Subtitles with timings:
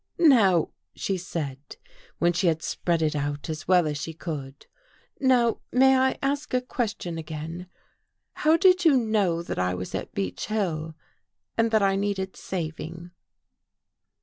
[0.37, 1.59] "Now," she said,
[2.17, 4.65] when she had spread it out as well as she could,"
[5.19, 7.67] now may I ask a question again?
[8.33, 10.95] How did you know that I was at Beech Hill
[11.55, 13.11] and that I needed saving?